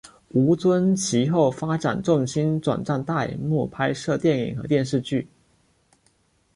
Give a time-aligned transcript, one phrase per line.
[0.29, 5.27] 吴尊其后发展重心转战大银幕拍摄电影和电视剧。